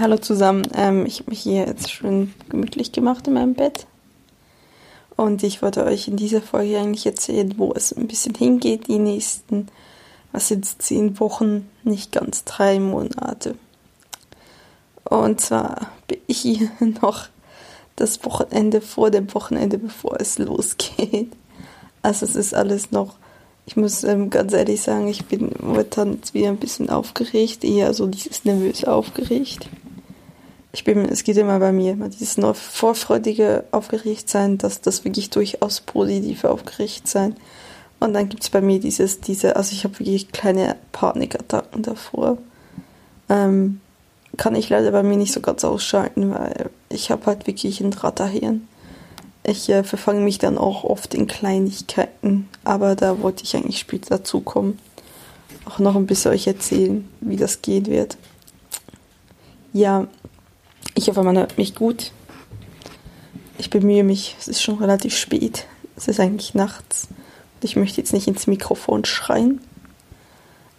[0.00, 0.62] Hallo zusammen.
[0.74, 3.86] Ähm, ich habe mich hier jetzt schon gemütlich gemacht in meinem Bett.
[5.14, 8.98] Und ich wollte euch in dieser Folge eigentlich erzählen, wo es ein bisschen hingeht, die
[8.98, 9.66] nächsten,
[10.32, 13.56] was sind zehn Wochen, nicht ganz drei Monate.
[15.04, 16.70] Und zwar bin ich hier
[17.02, 17.26] noch
[17.96, 21.30] das Wochenende vor dem Wochenende, bevor es losgeht.
[22.00, 23.16] Also es ist alles noch,
[23.66, 27.92] ich muss ähm, ganz ehrlich sagen, ich bin momentan jetzt wieder ein bisschen aufgeregt, eher
[27.92, 29.68] so dieses nervös aufgeregt
[30.72, 35.80] ich bin, es geht immer bei mir, immer dieses vorfreudige Aufgeregtsein, dass das wirklich durchaus
[35.80, 37.34] positive Aufgeregtsein.
[37.98, 42.38] Und dann gibt es bei mir dieses, diese, also ich habe wirklich kleine Panikattacken davor.
[43.28, 43.80] Ähm,
[44.36, 47.92] kann ich leider bei mir nicht so ganz ausschalten, weil ich habe halt wirklich ein
[47.92, 48.66] Ratterhirn.
[49.42, 54.18] Ich äh, verfange mich dann auch oft in Kleinigkeiten, aber da wollte ich eigentlich später
[54.18, 54.78] dazu kommen.
[55.64, 58.16] Auch noch ein bisschen euch erzählen, wie das gehen wird.
[59.72, 60.06] Ja,
[61.00, 62.12] ich hoffe, man hört mich gut.
[63.56, 64.36] Ich bemühe mich.
[64.38, 65.66] Es ist schon relativ spät.
[65.96, 67.08] Es ist eigentlich nachts.
[67.62, 69.60] Ich möchte jetzt nicht ins Mikrofon schreien.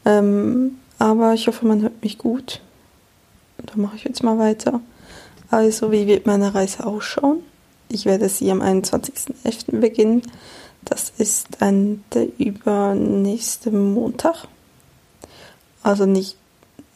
[0.06, 2.62] Ähm, aber ich hoffe, man hört mich gut.
[3.58, 4.80] Dann mache ich jetzt mal weiter.
[5.50, 7.40] Also, wie wird meine Reise ausschauen?
[7.90, 9.80] Ich werde sie am 21.11.
[9.80, 10.22] beginnen.
[10.86, 14.48] Das ist ein, der übernächste Montag.
[15.82, 16.38] Also nicht,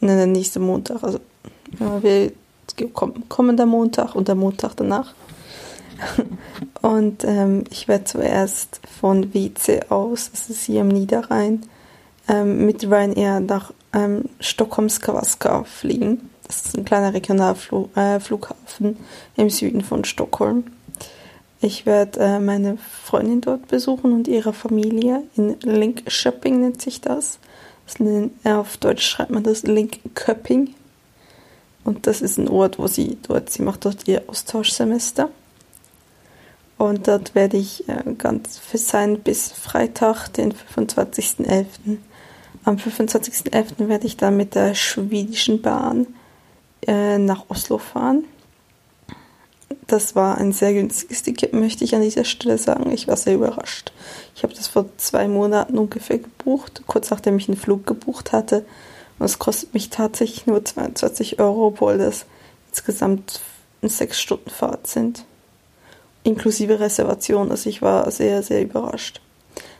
[0.00, 1.02] ne, der nächste Montag.
[1.02, 1.18] Also,
[1.78, 2.32] wir
[3.28, 5.14] kommender Montag und der Montag danach.
[6.82, 11.62] Und ähm, ich werde zuerst von WC aus, das ist hier im Niederrhein,
[12.28, 16.30] ähm, mit Ryanair nach ähm, Stockholms Kawaska fliegen.
[16.46, 18.96] Das ist ein kleiner Regionalflughafen
[19.36, 20.64] äh, im Süden von Stockholm.
[21.60, 25.24] Ich werde äh, meine Freundin dort besuchen und ihre Familie.
[25.36, 27.38] In Linköping nennt sich das.
[27.86, 30.74] das auf Deutsch schreibt man das Linköping.
[31.86, 35.30] Und das ist ein Ort, wo sie dort, sie macht dort ihr Austauschsemester.
[36.78, 41.66] Und dort werde ich äh, ganz fit sein bis Freitag, den 25.11.
[42.64, 43.88] Am 25.11.
[43.88, 46.08] werde ich dann mit der schwedischen Bahn
[46.84, 48.24] äh, nach Oslo fahren.
[49.86, 52.90] Das war ein sehr günstiges Ticket, möchte ich an dieser Stelle sagen.
[52.90, 53.92] Ich war sehr überrascht.
[54.34, 58.64] Ich habe das vor zwei Monaten ungefähr gebucht, kurz nachdem ich einen Flug gebucht hatte.
[59.18, 62.26] Und es kostet mich tatsächlich nur 22 Euro, obwohl das
[62.70, 63.40] insgesamt
[63.82, 65.24] sechs Stunden Fahrt sind.
[66.22, 67.50] Inklusive Reservation.
[67.50, 69.20] Also ich war sehr, sehr überrascht.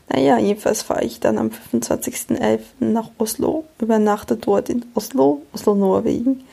[0.09, 2.59] Naja, jedenfalls fahre ich dann am 25.11.
[2.79, 6.45] nach Oslo, übernachte dort in Oslo, Oslo, Norwegen,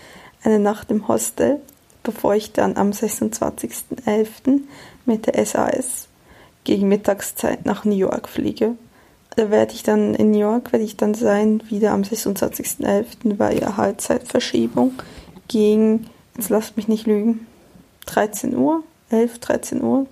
[0.42, 1.60] eine Nacht im Hostel,
[2.02, 4.62] bevor ich dann am 26.11.
[5.06, 6.08] mit der SAS
[6.64, 8.74] gegen Mittagszeit nach New York fliege
[9.36, 13.38] werde ich dann in New York, werde ich dann sein, wieder am 26.11.
[13.38, 14.92] war ja Halbzeitverschiebung
[15.48, 17.46] gegen, jetzt lasst mich nicht lügen,
[18.06, 20.06] 13 Uhr, 11, 13 Uhr,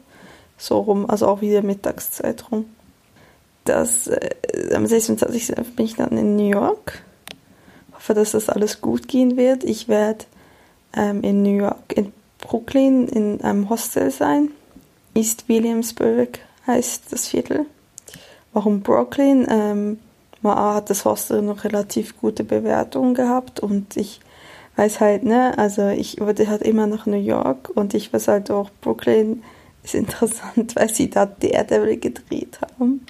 [0.58, 2.66] so rum, also auch wieder Mittagszeit rum.
[3.64, 4.30] Das, äh,
[4.74, 5.76] am 26.11.
[5.76, 7.02] bin ich dann in New York.
[7.94, 9.62] Hoffe, dass das alles gut gehen wird.
[9.62, 10.24] Ich werde
[10.96, 14.50] ähm, in New York, in Brooklyn in einem Hostel sein.
[15.14, 17.66] East Williamsburg heißt das Viertel.
[18.52, 19.46] Warum Brooklyn?
[19.48, 19.98] Ähm,
[20.42, 24.20] man hat das Hostel noch relativ gute Bewertungen gehabt und ich
[24.76, 28.50] weiß halt, ne, also ich wollte halt immer nach New York und ich weiß halt
[28.50, 29.42] auch, Brooklyn
[29.84, 33.06] ist interessant, weil sie da Daredevil gedreht haben.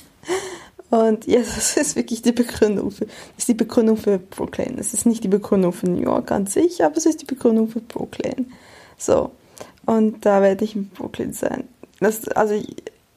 [0.90, 4.76] Und ja, das ist wirklich die Begründung für, ist die Begründung für Brooklyn.
[4.78, 7.68] Es ist nicht die Begründung für New York an sich, aber es ist die Begründung
[7.68, 8.52] für Brooklyn.
[8.98, 9.30] So.
[9.86, 11.64] Und da werde ich in Brooklyn sein.
[11.98, 12.54] Das, also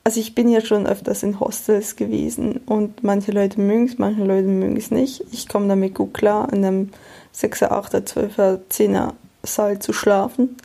[0.05, 4.23] also ich bin ja schon öfters in Hostels gewesen und manche Leute mögen es, manche
[4.23, 5.23] Leute mögen es nicht.
[5.31, 6.91] Ich komme damit gut klar, in einem
[7.33, 10.57] 6er, 8er, 12er, 10er Saal zu schlafen.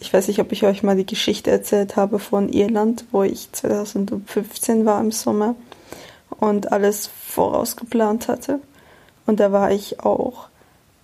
[0.00, 3.52] Ich weiß nicht, ob ich euch mal die Geschichte erzählt habe von Irland, wo ich
[3.52, 5.54] 2015 war im Sommer
[6.40, 8.58] und alles vorausgeplant hatte.
[9.26, 10.48] Und da war ich auch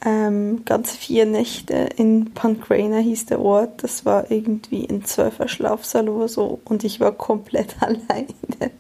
[0.05, 3.83] ähm, ganze vier Nächte in Pancrana hieß der Ort.
[3.83, 8.71] Das war irgendwie ein zwölfer Schlafsaal oder so und ich war komplett alleine.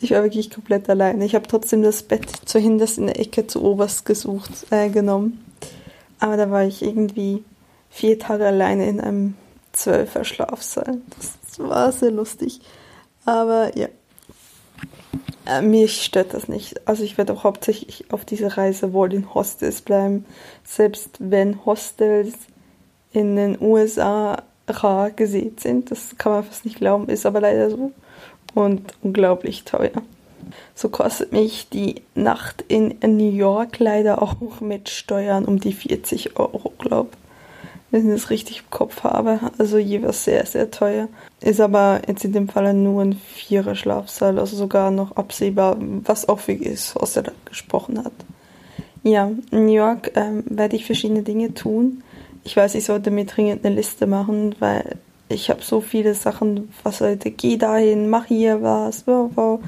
[0.00, 1.24] Ich war wirklich komplett alleine.
[1.24, 5.44] Ich habe trotzdem das Bett zu hinterst in der Ecke zu oberst gesucht, äh, genommen.
[6.18, 7.44] Aber da war ich irgendwie
[7.90, 9.34] vier Tage alleine in einem
[9.72, 10.98] zwölfer Schlafsaal.
[11.16, 12.60] Das war sehr lustig.
[13.24, 13.88] Aber ja,
[15.46, 16.86] äh, mich stört das nicht.
[16.86, 20.24] Also ich werde auch hauptsächlich auf dieser Reise wohl in Hostels bleiben.
[20.64, 22.34] Selbst wenn Hostels
[23.12, 25.90] in den USA rar gesät sind.
[25.90, 27.92] Das kann man fast nicht glauben, ist aber leider so.
[28.54, 30.02] Und unglaublich teuer.
[30.74, 36.38] So kostet mich die Nacht in New York leider auch mit Steuern um die 40
[36.38, 37.24] Euro, glaube ich
[37.94, 39.38] wenn ich das richtig im Kopf habe.
[39.56, 41.06] Also jeweils sehr, sehr teuer.
[41.40, 46.28] Ist aber jetzt in dem Fall nur ein vierer Schlafsaal, also sogar noch absehbar, was
[46.28, 48.12] auch für ist, was er da gesprochen hat.
[49.04, 52.02] Ja, in New York ähm, werde ich verschiedene Dinge tun.
[52.42, 54.96] Ich weiß, ich sollte mir dringend eine Liste machen, weil
[55.28, 59.60] ich habe so viele Sachen, was sollte, geh dahin, mach hier was, wow, wow.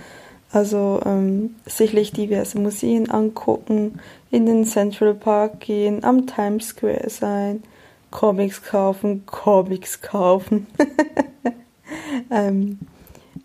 [0.50, 4.00] Also ähm, sicherlich diverse Museen angucken,
[4.32, 7.62] in den Central Park gehen, am Times Square sein,
[8.17, 10.67] Comics kaufen, Comics kaufen.
[12.31, 12.79] ähm,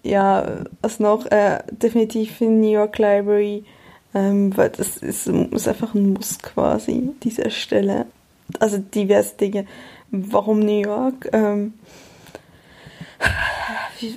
[0.02, 1.26] ja, was noch?
[1.26, 3.66] Äh, definitiv in New York Library,
[4.14, 8.06] ähm, weil das ist, ist einfach ein Muss quasi, dieser Stelle.
[8.60, 9.66] Also diverse Dinge.
[10.10, 11.30] Warum New York?
[11.34, 11.74] Ähm,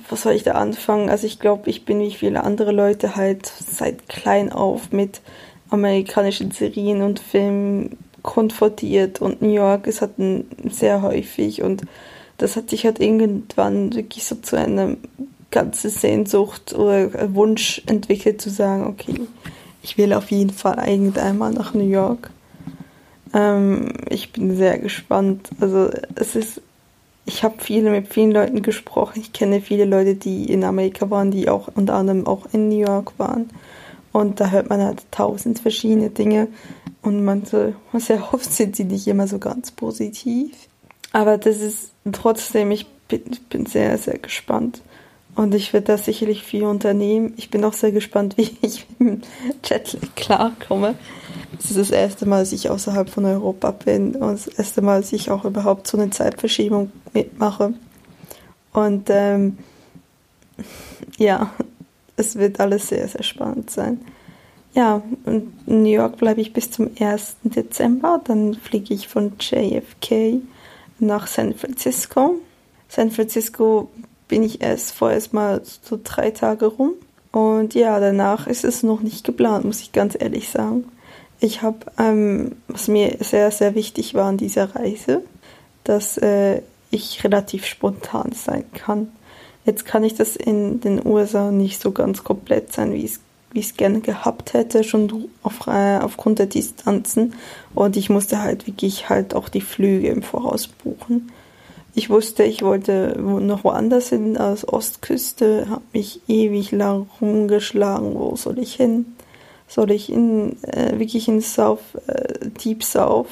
[0.09, 1.09] was soll ich da anfangen?
[1.09, 5.19] Also ich glaube, ich bin wie viele andere Leute halt seit klein auf mit
[5.69, 10.13] amerikanischen Serien und Filmen konfrontiert und New York ist halt
[10.69, 11.83] sehr häufig und
[12.37, 14.97] das hat sich halt irgendwann wirklich so zu einer
[15.51, 19.21] ganzen Sehnsucht oder Wunsch entwickelt zu sagen, okay,
[19.83, 22.31] ich will auf jeden Fall irgendeinmal nach New York.
[23.33, 25.49] Ähm, ich bin sehr gespannt.
[25.61, 26.61] Also es ist,
[27.25, 29.21] ich habe viele mit vielen Leuten gesprochen.
[29.21, 32.79] Ich kenne viele Leute, die in Amerika waren, die auch unter anderem auch in New
[32.79, 33.49] York waren.
[34.11, 36.47] Und da hört man halt tausend verschiedene Dinge.
[37.05, 40.51] Und manche, sehr oft sind sie nicht immer so ganz positiv.
[41.11, 44.81] Aber das ist trotzdem, ich bin, bin sehr, sehr gespannt.
[45.35, 47.33] Und ich werde da sicherlich viel unternehmen.
[47.37, 49.23] Ich bin auch sehr gespannt, wie ich mit
[49.63, 50.95] Jetlag klarkomme.
[51.59, 55.01] Es ist das erste Mal, dass ich außerhalb von Europa bin und das erste Mal,
[55.01, 57.75] dass ich auch überhaupt so eine Zeitverschiebung mitmache.
[58.73, 59.59] Und ähm,
[61.17, 61.51] ja,
[62.17, 63.99] es wird alles sehr, sehr spannend sein.
[64.75, 67.37] Ja, und in New York bleibe ich bis zum 1.
[67.43, 68.21] Dezember.
[68.25, 70.41] Dann fliege ich von JFK
[70.99, 72.35] nach San Francisco.
[72.89, 73.89] San Francisco
[74.27, 76.93] bin ich erst vorerst mal so drei Tage rum.
[77.31, 80.83] Und ja, danach ist es noch nicht geplant, muss ich ganz ehrlich sagen.
[81.39, 85.21] Ich habe, ähm, was mir sehr, sehr wichtig war an dieser Reise,
[85.85, 86.61] dass äh,
[86.91, 89.09] ich relativ spontan sein kann.
[89.65, 93.19] Jetzt kann ich das in den USA nicht so ganz komplett sein, wie ich es
[93.77, 97.33] gerne gehabt hätte, schon auf, äh, aufgrund der Distanzen.
[97.73, 101.31] Und ich musste halt wirklich halt auch die Flüge im Voraus buchen.
[101.97, 108.35] Ich wusste, ich wollte noch woanders hin als Ostküste, habe mich ewig lang rumgeschlagen, wo
[108.35, 109.15] soll ich hin?
[109.67, 113.29] Soll ich in äh, wirklich in South, äh, Deep South?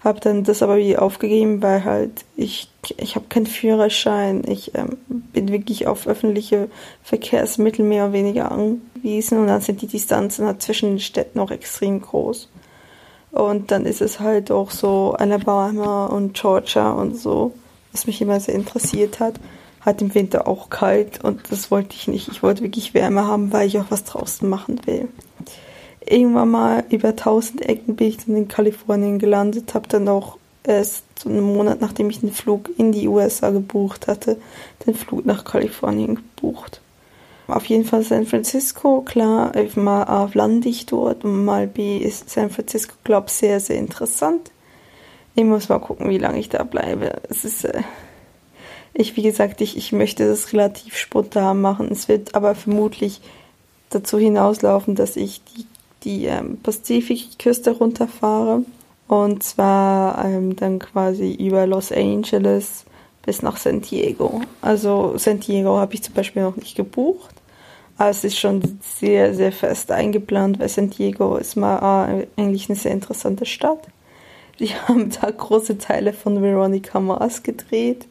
[0.00, 4.42] Habe dann das aber wieder aufgegeben, weil halt ich, ich habe keinen Führerschein.
[4.48, 6.68] Ich ähm, bin wirklich auf öffentliche
[7.02, 11.50] Verkehrsmittel mehr oder weniger angewiesen und dann sind die Distanzen halt zwischen den Städten auch
[11.50, 12.48] extrem groß.
[13.32, 17.52] Und dann ist es halt auch so Alabama und Georgia und so,
[17.92, 19.34] was mich immer sehr interessiert hat.
[19.80, 22.28] Hat im Winter auch kalt und das wollte ich nicht.
[22.28, 25.08] Ich wollte wirklich Wärme haben, weil ich auch was draußen machen will
[26.08, 31.04] irgendwann mal über 1000 Ecken bin ich dann in Kalifornien gelandet, habe dann auch erst
[31.18, 34.36] so einen Monat nachdem ich den Flug in die USA gebucht hatte,
[34.86, 36.80] den Flug nach Kalifornien gebucht.
[37.48, 42.28] Auf jeden Fall San Francisco, klar, mal A lande ich dort und mal B ist
[42.28, 44.50] San Francisco, glaube ich, sehr, sehr interessant.
[45.36, 47.20] Ich muss mal gucken, wie lange ich da bleibe.
[47.28, 47.82] Es ist, äh,
[48.94, 51.88] ich, wie gesagt, ich, ich möchte das relativ spontan machen.
[51.92, 53.20] Es wird aber vermutlich
[53.90, 55.66] dazu hinauslaufen, dass ich die
[56.06, 58.64] die ähm, Pazifikküste runterfahre.
[59.08, 62.84] Und zwar ähm, dann quasi über Los Angeles
[63.24, 64.40] bis nach San Diego.
[64.62, 67.34] Also San Diego habe ich zum Beispiel noch nicht gebucht.
[67.98, 72.68] Aber es ist schon sehr, sehr fest eingeplant, weil San Diego ist mal äh, eigentlich
[72.68, 73.88] eine sehr interessante Stadt.
[74.58, 78.06] Die haben da große Teile von Veronica Mars gedreht,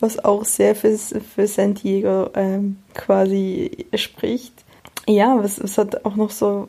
[0.00, 4.52] was auch sehr für, für San Diego ähm, quasi spricht.
[5.06, 6.68] Ja, was, was hat auch noch so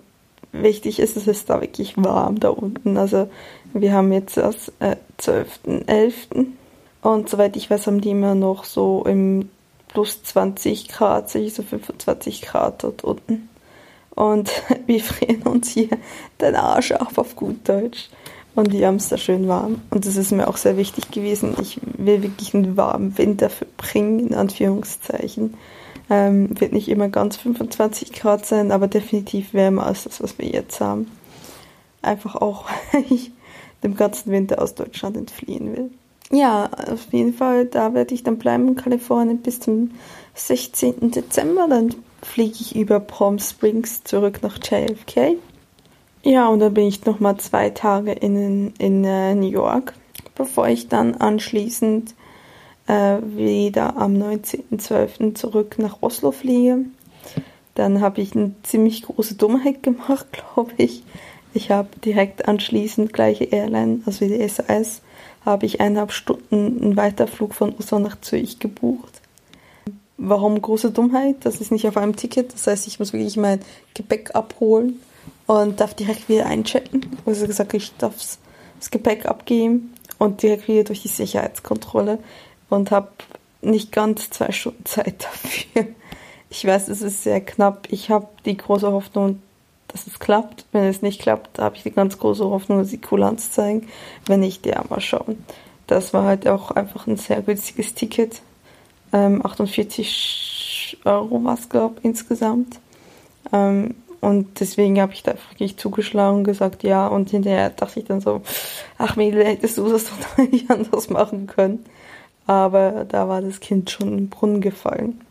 [0.51, 2.97] wichtig ist, es ist da wirklich warm da unten.
[2.97, 3.29] Also
[3.73, 6.47] wir haben jetzt das äh, 12.11.
[7.01, 9.49] Und soweit ich weiß, haben die immer noch so im
[9.87, 13.49] plus 20 Grad, so 25 Grad dort unten.
[14.15, 14.51] Und
[14.85, 15.89] wir frieren uns hier
[16.41, 18.09] den Arsch auf, auf gut Deutsch.
[18.55, 19.81] Und die haben es da schön warm.
[19.89, 21.55] Und das ist mir auch sehr wichtig gewesen.
[21.61, 25.55] Ich will wirklich einen warmen Winter verbringen, in Anführungszeichen.
[26.09, 30.47] Ähm, wird nicht immer ganz 25 Grad sein, aber definitiv wärmer als das, was wir
[30.47, 31.11] jetzt haben.
[32.01, 33.31] Einfach auch, weil ich
[33.85, 35.91] dem ganzen Winter aus Deutschland entfliehen will.
[36.31, 39.91] Ja, auf jeden Fall, da werde ich dann bleiben in Kalifornien bis zum
[40.33, 41.11] 16.
[41.11, 41.67] Dezember.
[41.69, 45.37] Dann fliege ich über Palm Springs zurück nach JFK.
[46.23, 49.93] Ja, und dann bin ich nochmal zwei Tage in, in äh, New York,
[50.33, 52.15] bevor ich dann anschließend
[52.87, 55.35] äh, wieder am 19.12.
[55.35, 56.85] zurück nach Oslo fliege.
[57.75, 61.03] Dann habe ich eine ziemlich große Dummheit gemacht, glaube ich.
[61.55, 65.01] Ich habe direkt anschließend gleiche Airline, also wie die SAS,
[65.45, 69.21] habe ich eineinhalb Stunden einen Weiterflug von Oslo nach Zürich gebucht.
[70.17, 71.37] Warum große Dummheit?
[71.45, 72.53] Das ist nicht auf einem Ticket.
[72.53, 73.61] Das heißt, ich muss wirklich mein
[73.93, 74.99] Gepäck abholen
[75.47, 77.05] und darf direkt wieder einchecken.
[77.25, 82.19] Also gesagt, ich darf das Gepäck abgeben und direkt wieder durch die Sicherheitskontrolle
[82.69, 83.11] und habe
[83.61, 85.93] nicht ganz zwei Stunden Zeit dafür.
[86.49, 87.87] Ich weiß, es ist sehr knapp.
[87.91, 89.41] Ich habe die große Hoffnung,
[89.95, 90.65] dass es klappt.
[90.73, 93.87] Wenn es nicht klappt, habe ich die ganz große Hoffnung, dass sie Kulanz zeigen.
[94.25, 95.45] Wenn nicht, ja, mal schauen.
[95.87, 98.41] Das war halt auch einfach ein sehr günstiges Ticket.
[99.13, 102.81] Ähm, 48 Euro war es, glaube ich, insgesamt.
[103.53, 107.07] Ähm, und deswegen habe ich da wirklich zugeschlagen und gesagt, ja.
[107.07, 108.41] Und hinterher dachte ich dann so,
[108.97, 111.85] ach Mädel, hättest du das doch nicht anders machen können.
[112.47, 115.21] Aber da war das Kind schon im Brunnen gefallen.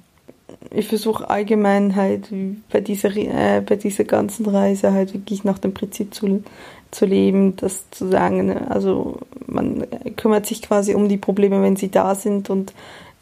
[0.71, 2.28] Ich versuche allgemein halt
[2.71, 6.42] bei dieser, äh, bei dieser ganzen Reise halt wirklich nach dem Prinzip zu,
[6.90, 8.71] zu leben, das zu sagen, ne?
[8.71, 12.73] also man kümmert sich quasi um die Probleme, wenn sie da sind und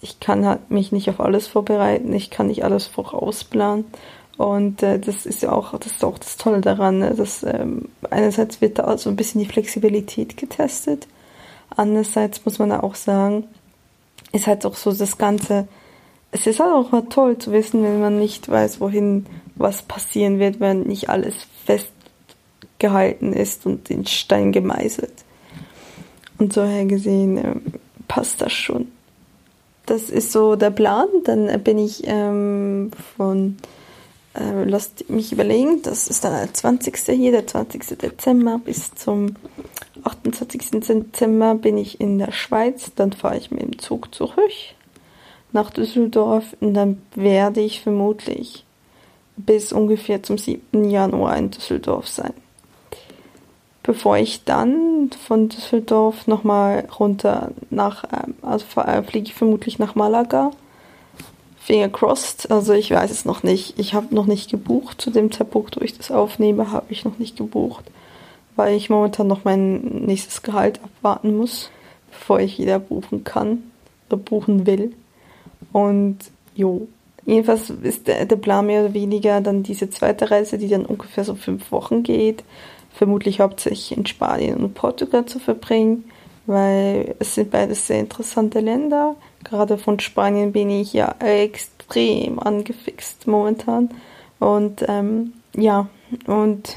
[0.00, 3.84] ich kann halt mich nicht auf alles vorbereiten, ich kann nicht alles vorausplanen
[4.36, 7.14] und äh, das ist ja auch, das ist auch das Tolle daran, ne?
[7.14, 11.06] dass ähm, einerseits wird da so ein bisschen die Flexibilität getestet,
[11.76, 13.44] andererseits muss man auch sagen,
[14.32, 15.68] ist halt auch so das Ganze,
[16.32, 20.38] es ist halt auch mal toll zu wissen, wenn man nicht weiß, wohin was passieren
[20.38, 21.34] wird, wenn nicht alles
[21.66, 25.12] festgehalten ist und in Stein gemeißelt.
[26.38, 27.62] Und so her gesehen ähm,
[28.08, 28.90] passt das schon.
[29.84, 31.06] Das ist so der Plan.
[31.24, 33.58] Dann bin ich ähm, von
[34.34, 36.96] äh, lasst mich überlegen, das ist dann der 20.
[37.10, 37.98] hier, der 20.
[37.98, 39.36] Dezember bis zum
[40.02, 40.80] 28.
[40.80, 44.50] Dezember bin ich in der Schweiz, dann fahre ich mit dem Zug zurück
[45.52, 48.64] nach Düsseldorf und dann werde ich vermutlich
[49.36, 50.88] bis ungefähr zum 7.
[50.90, 52.34] Januar in Düsseldorf sein.
[53.82, 59.94] Bevor ich dann von Düsseldorf nochmal runter nach, ähm, also äh, fliege ich vermutlich nach
[59.94, 60.52] Malaga
[61.62, 63.78] Finger crossed, also ich weiß es noch nicht.
[63.78, 65.00] Ich habe noch nicht gebucht.
[65.00, 67.84] Zu dem Zeitpunkt, wo ich das aufnehme, habe ich noch nicht gebucht,
[68.56, 71.70] weil ich momentan noch mein nächstes Gehalt abwarten muss,
[72.10, 73.62] bevor ich wieder buchen kann
[74.08, 74.92] oder buchen will.
[75.72, 76.18] Und
[76.54, 76.88] jo,
[77.24, 81.24] jedenfalls ist der, der Plan mehr oder weniger dann diese zweite Reise, die dann ungefähr
[81.24, 82.44] so fünf Wochen geht,
[82.92, 86.04] vermutlich hauptsächlich in Spanien und Portugal zu verbringen,
[86.46, 89.16] weil es sind beides sehr interessante Länder.
[89.44, 93.90] Gerade von Spanien bin ich ja extrem angefixt momentan.
[94.38, 95.88] Und ähm, ja,
[96.26, 96.76] und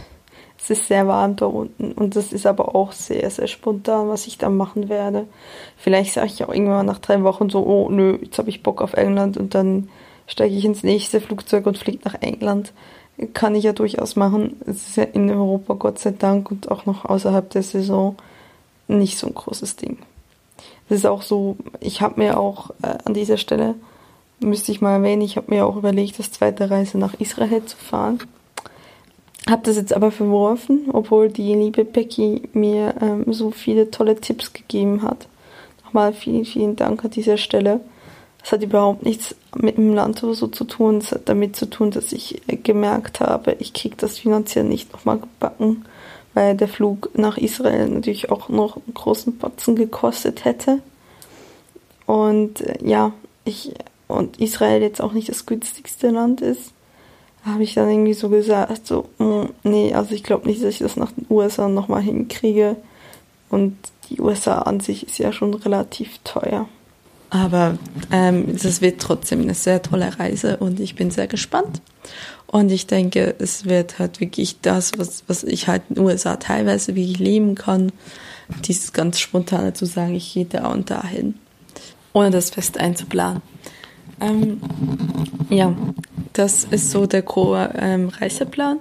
[0.66, 1.92] es ist sehr warm da unten.
[1.92, 5.28] Und das ist aber auch sehr, sehr spontan, was ich da machen werde.
[5.78, 8.82] Vielleicht sage ich auch irgendwann nach drei Wochen so, oh nö, jetzt habe ich Bock
[8.82, 9.90] auf England und dann
[10.26, 12.74] steige ich ins nächste Flugzeug und fliege nach England.
[13.34, 14.60] Kann ich ja durchaus machen.
[14.66, 18.16] Es ist ja in Europa Gott sei Dank und auch noch außerhalb der Saison
[18.88, 20.00] nicht so ein großes Ding.
[20.90, 23.76] Das ist auch so, ich habe mir auch äh, an dieser Stelle,
[24.40, 27.78] müsste ich mal erwähnen, ich habe mir auch überlegt, das zweite Reise nach Israel zu
[27.78, 28.20] fahren.
[29.50, 34.54] Habe das jetzt aber verworfen, obwohl die liebe Becky mir ähm, so viele tolle Tipps
[34.54, 35.28] gegeben hat.
[35.84, 37.80] Nochmal vielen, vielen Dank an dieser Stelle.
[38.40, 40.98] Das hat überhaupt nichts mit dem Land oder so zu tun.
[40.98, 44.92] Es hat damit zu tun, dass ich äh, gemerkt habe, ich kriege das finanziell nicht
[44.94, 45.86] nochmal gebacken
[46.36, 50.80] weil der Flug nach Israel natürlich auch noch einen großen Batzen gekostet hätte.
[52.06, 53.14] Und äh, ja,
[53.46, 53.72] ich
[54.08, 56.74] und Israel jetzt auch nicht das günstigste Land ist,
[57.46, 60.80] habe ich dann irgendwie so gesagt, so, mm, nee, also ich glaube nicht, dass ich
[60.80, 62.76] das nach den USA nochmal hinkriege.
[63.50, 63.78] Und
[64.10, 66.68] die USA an sich ist ja schon relativ teuer.
[67.30, 67.78] Aber
[68.12, 71.82] ähm, wird trotzdem eine sehr tolle Reise und ich bin sehr gespannt.
[72.48, 76.38] Und ich denke, es wird halt wirklich das, was, was ich halt in den USA
[76.38, 77.92] teilweise wirklich leben kann,
[78.64, 81.36] dieses ganz spontane zu sagen, ich gehe da und dahin,
[82.14, 83.42] ohne das fest einzuplanen.
[84.22, 84.62] Ähm,
[85.50, 85.76] ja,
[86.34, 88.80] das ist so der grobe ähm, Reiseplan.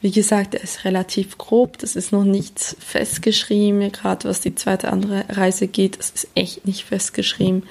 [0.00, 4.92] Wie gesagt, er ist relativ grob, das ist noch nichts festgeschrieben, gerade was die zweite
[4.92, 7.62] andere Reise geht, das ist echt nicht festgeschrieben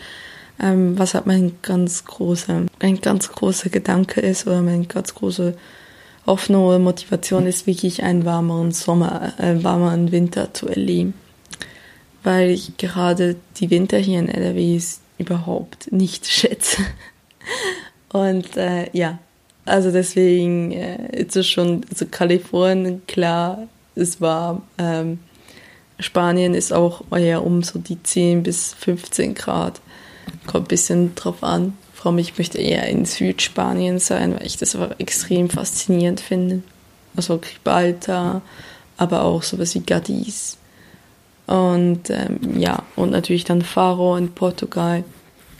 [0.60, 5.56] ähm, was halt mein ganz großer, mein ganz großer Gedanke ist oder mein ganz große
[6.26, 11.14] Hoffnung oder Motivation ist, wirklich einen warmeren Sommer, äh, warmeren Winter zu erleben.
[12.24, 14.80] Weil ich gerade die Winter hier in NRW
[15.24, 16.84] überhaupt nicht schätze.
[18.12, 19.20] Und äh, ja,
[19.66, 25.20] also deswegen äh, ist es schon, also Kalifornien, klar, es war, ähm,
[26.00, 29.82] Spanien ist auch eher um so die 10 bis 15 Grad.
[30.48, 31.78] Kommt ein bisschen drauf an.
[32.04, 36.62] Allem, ich möchte eher in Südspanien sein, weil ich das aber extrem faszinierend finde.
[37.16, 38.42] Also Gibraltar,
[38.98, 40.58] aber auch sowas wie Cadiz.
[41.46, 45.04] Und ähm, ja, und natürlich dann Faro in Portugal.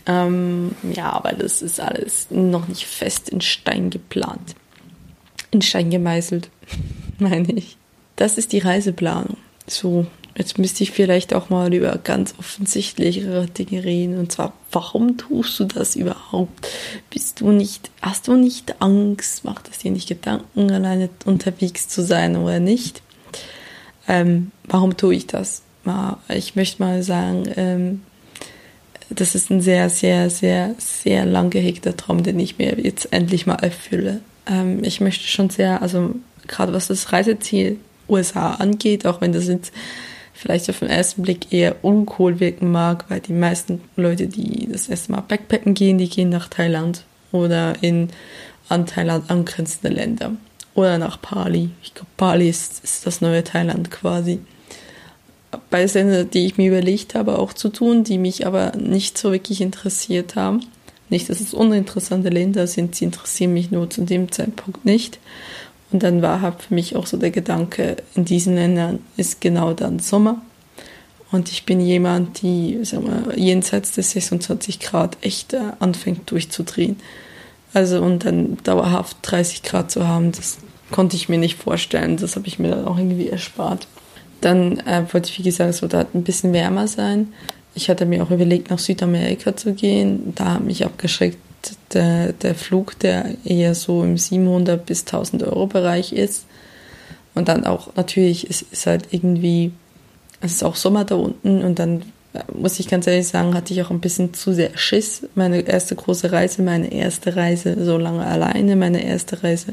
[0.06, 4.54] Ähm, ja, aber das ist alles noch nicht fest in Stein geplant.
[5.50, 6.50] In Stein gemeißelt,
[7.18, 7.76] meine ich.
[8.16, 9.36] Das ist die Reiseplanung.
[9.66, 14.18] So, jetzt müsste ich vielleicht auch mal über ganz offensichtlichere Dinge reden.
[14.18, 16.68] Und zwar, warum tust du das überhaupt?
[17.10, 19.44] Bist du nicht, hast du nicht Angst?
[19.44, 23.02] Macht es dir nicht Gedanken, alleine unterwegs zu sein oder nicht?
[24.06, 25.63] Ähm, warum tue ich das?
[26.28, 28.02] Ich möchte mal sagen, ähm,
[29.10, 33.46] das ist ein sehr, sehr, sehr, sehr lang gehegter Traum, den ich mir jetzt endlich
[33.46, 34.20] mal erfülle.
[34.46, 36.14] Ähm, ich möchte schon sehr, also
[36.46, 39.72] gerade was das Reiseziel USA angeht, auch wenn das jetzt
[40.32, 44.88] vielleicht auf den ersten Blick eher uncool wirken mag, weil die meisten Leute, die das
[44.88, 48.08] erste Mal Backpacken gehen, die gehen nach Thailand oder in
[48.68, 50.32] an Thailand angrenzende Länder
[50.74, 51.70] oder nach Bali.
[51.82, 54.40] Ich glaube, Bali ist, ist das neue Thailand quasi
[55.74, 59.32] bei Ländern, die ich mir überlegt habe, auch zu tun, die mich aber nicht so
[59.32, 60.64] wirklich interessiert haben.
[61.08, 65.18] Nicht, dass es uninteressante Länder sind, sie interessieren mich nur zu dem Zeitpunkt nicht.
[65.90, 69.72] Und dann war halt für mich auch so der Gedanke, in diesen Ländern ist genau
[69.72, 70.40] dann Sommer.
[71.32, 77.00] Und ich bin jemand, die sagen wir, jenseits des 26 Grad echt äh, anfängt durchzudrehen.
[77.72, 80.58] Also und dann dauerhaft 30 Grad zu haben, das
[80.92, 82.16] konnte ich mir nicht vorstellen.
[82.16, 83.88] Das habe ich mir dann auch irgendwie erspart.
[84.44, 87.32] Dann äh, wollte ich, wie gesagt, so da ein bisschen wärmer sein.
[87.74, 90.34] Ich hatte mir auch überlegt, nach Südamerika zu gehen.
[90.34, 91.38] Da hat mich abgeschreckt
[91.94, 96.44] der, der Flug, der eher so im 700 bis 1000 Euro Bereich ist.
[97.34, 99.72] Und dann auch natürlich ist, ist halt irgendwie,
[100.42, 102.02] es ist auch Sommer da unten und dann
[102.34, 105.26] äh, muss ich ganz ehrlich sagen, hatte ich auch ein bisschen zu sehr Schiss.
[105.34, 109.72] Meine erste große Reise, meine erste Reise so lange alleine, meine erste Reise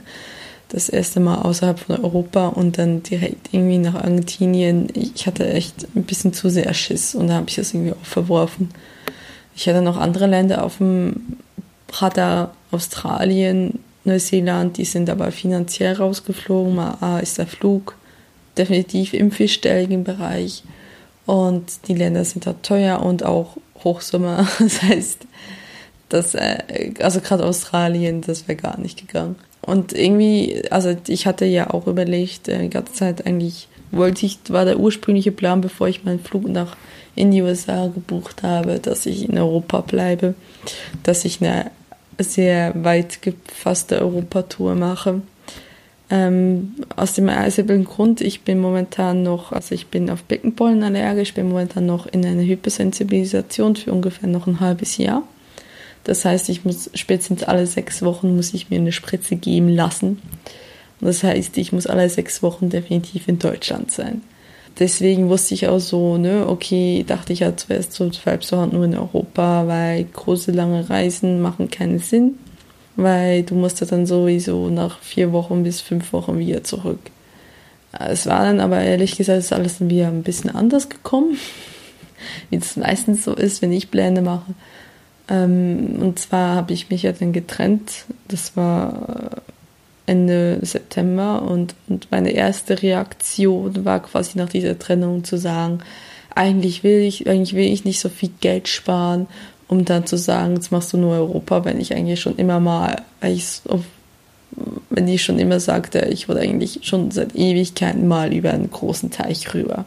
[0.71, 4.87] das erste Mal außerhalb von Europa und dann direkt irgendwie nach Argentinien.
[4.93, 8.05] Ich hatte echt ein bisschen zu sehr Schiss und da habe ich das irgendwie auch
[8.05, 8.69] verworfen.
[9.55, 11.37] Ich hatte noch andere Länder auf dem
[11.91, 16.73] Radar, Australien, Neuseeland, die sind aber finanziell rausgeflogen.
[16.73, 17.95] Mal A ist der Flug
[18.57, 20.63] definitiv im vierstelligen Bereich
[21.25, 24.47] und die Länder sind da teuer und auch Hochsommer.
[24.59, 25.27] Das heißt,
[26.09, 29.35] das, äh, also gerade Australien, das wäre gar nicht gegangen.
[29.61, 34.39] Und irgendwie, also ich hatte ja auch überlegt, äh, die ganze Zeit eigentlich wollte ich,
[34.49, 36.75] war der ursprüngliche Plan, bevor ich meinen Flug nach
[37.15, 40.33] in die USA gebucht habe, dass ich in Europa bleibe,
[41.03, 41.71] dass ich eine
[42.17, 45.21] sehr weit gefasste Europatour mache.
[46.09, 51.33] Ähm, aus dem simplen Grund, ich bin momentan noch, also ich bin auf Beckenpollen allergisch,
[51.33, 55.23] bin momentan noch in einer Hypersensibilisation für ungefähr noch ein halbes Jahr.
[56.03, 60.21] Das heißt, ich muss spätestens alle sechs Wochen muss ich mir eine Spritze geben lassen.
[60.99, 64.21] Und das heißt, ich muss alle sechs Wochen definitiv in Deutschland sein.
[64.79, 68.73] Deswegen wusste ich auch so, ne, okay, dachte ich ja zuerst so, bleibst du halt
[68.73, 72.35] nur in Europa, weil große, lange Reisen machen keinen Sinn,
[72.95, 76.99] weil du musst ja dann sowieso nach vier Wochen bis fünf Wochen wieder zurück.
[77.91, 81.37] Es war dann aber ehrlich gesagt, ist alles dann wieder ein bisschen anders gekommen,
[82.49, 84.53] wie es meistens so ist, wenn ich Pläne mache.
[85.31, 88.05] Ähm, und zwar habe ich mich ja dann getrennt.
[88.27, 89.31] Das war
[90.07, 95.79] äh, Ende September und, und meine erste Reaktion war quasi nach dieser Trennung zu sagen,
[96.35, 99.27] eigentlich will ich, eigentlich will ich nicht so viel Geld sparen,
[99.69, 103.03] um dann zu sagen, jetzt machst du nur Europa, wenn ich eigentlich schon immer mal,
[103.21, 109.11] wenn ich schon immer sagte, ich wollte eigentlich schon seit Ewigkeiten mal über einen großen
[109.11, 109.85] Teich rüber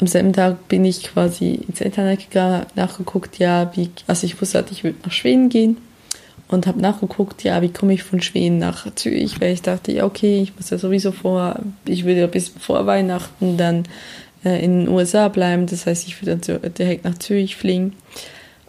[0.00, 4.64] am selben Tag bin ich quasi ins Internet gegangen, nachgeguckt, ja, wie, also ich wusste,
[4.70, 5.76] ich würde nach Schweden gehen
[6.48, 10.04] und habe nachgeguckt, ja, wie komme ich von Schweden nach Zürich, weil ich dachte, ja,
[10.04, 13.84] okay, ich muss ja sowieso vor, ich würde ja bis vor Weihnachten dann
[14.44, 17.94] äh, in den USA bleiben, das heißt, ich würde dann direkt nach Zürich fliegen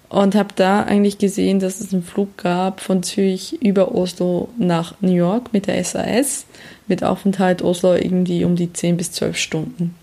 [0.10, 4.96] und habe da eigentlich gesehen, dass es einen Flug gab von Zürich über Oslo nach
[5.02, 6.46] New York mit der SAS,
[6.88, 9.96] mit Aufenthalt Oslo irgendwie um die 10 bis 12 Stunden.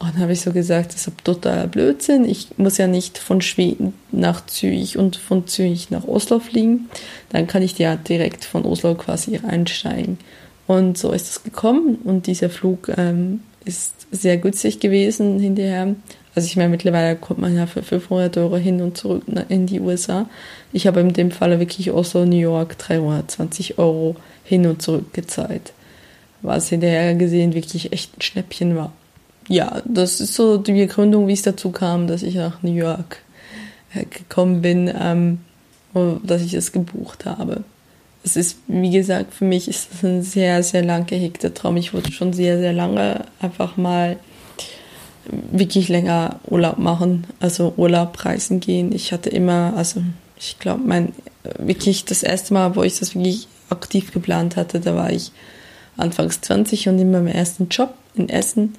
[0.00, 2.24] Und dann habe ich so gesagt, das ist totaler Blödsinn.
[2.24, 6.88] Ich muss ja nicht von Schweden nach Zürich und von Zürich nach Oslo fliegen.
[7.28, 10.16] Dann kann ich ja direkt von Oslo quasi einsteigen.
[10.66, 11.96] Und so ist es gekommen.
[12.02, 15.94] Und dieser Flug ähm, ist sehr günstig gewesen hinterher.
[16.34, 19.80] Also ich meine, mittlerweile kommt man ja für 500 Euro hin und zurück in die
[19.80, 20.30] USA.
[20.72, 25.74] Ich habe in dem Falle wirklich Oslo, New York 320 Euro hin und zurück gezahlt.
[26.40, 28.94] Was hinterher gesehen wirklich echt ein Schnäppchen war.
[29.48, 33.18] Ja, das ist so die Begründung, wie es dazu kam, dass ich nach New York
[33.94, 35.40] äh, gekommen bin, ähm,
[36.22, 37.64] dass ich es gebucht habe.
[38.22, 41.76] Es ist, wie gesagt, für mich ist das ein sehr, sehr lang gehegter Traum.
[41.78, 44.18] Ich wollte schon sehr, sehr lange einfach mal
[45.50, 48.92] wirklich länger Urlaub machen, also Urlaub reisen gehen.
[48.92, 50.02] Ich hatte immer, also
[50.36, 51.12] ich glaube, mein
[51.58, 55.32] wirklich das erste Mal, wo ich das wirklich aktiv geplant hatte, da war ich
[55.96, 58.74] anfangs 20 und in meinem ersten Job in Essen,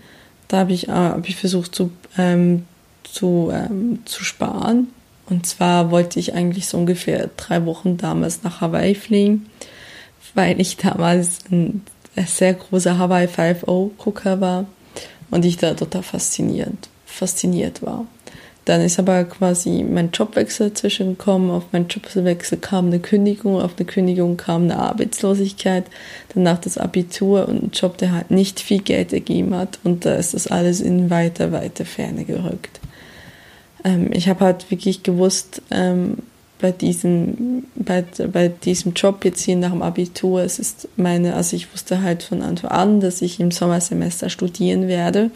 [0.51, 2.65] da habe ich, äh, hab ich versucht zu, ähm,
[3.03, 4.87] zu, ähm, zu sparen.
[5.29, 9.45] Und zwar wollte ich eigentlich so ungefähr drei Wochen damals nach Hawaii fliegen,
[10.33, 11.83] weil ich damals ein
[12.27, 14.65] sehr großer Hawaii 5-0-Gucker war
[15.29, 18.05] und ich da total fasziniert, fasziniert war.
[18.65, 21.49] Dann ist aber quasi mein Jobwechsel zwischengekommen.
[21.49, 25.85] Auf meinen Jobwechsel kam eine Kündigung, auf eine Kündigung kam eine Arbeitslosigkeit,
[26.35, 29.79] danach das Abitur und ein Job, der halt nicht viel Geld ergeben hat.
[29.83, 32.79] Und da ist das alles in weiter, weiter Ferne gerückt.
[33.83, 36.17] Ähm, ich habe halt wirklich gewusst, ähm,
[36.61, 41.55] bei diesem, bei, bei diesem Job jetzt hier nach dem Abitur, es ist meine, also
[41.55, 45.31] ich wusste halt von Anfang an, dass ich im Sommersemester studieren werde,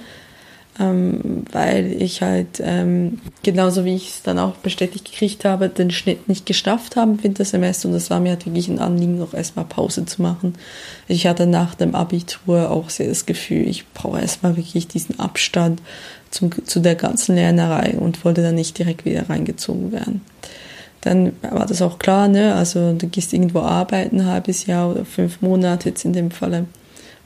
[0.80, 5.92] ähm, weil ich halt ähm, genauso wie ich es dann auch bestätigt gekriegt habe, den
[5.92, 9.34] Schnitt nicht geschafft habe im Wintersemester und das war mir halt wirklich ein Anliegen, noch
[9.34, 10.56] erstmal Pause zu machen.
[11.08, 15.82] Ich hatte nach dem Abitur auch sehr das Gefühl, ich brauche erstmal wirklich diesen Abstand
[16.30, 20.22] zum, zu der ganzen Lernerei und wollte dann nicht direkt wieder reingezogen werden
[21.06, 22.56] dann war das auch klar, ne?
[22.56, 26.66] Also du gehst irgendwo arbeiten, ein halbes Jahr oder fünf Monate jetzt in dem Falle